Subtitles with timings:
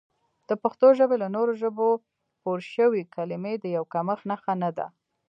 [0.49, 1.89] د پښتو ژبې له نورو ژبو
[2.41, 4.87] پورشوي کلمې د یو کمښت نښه نه ده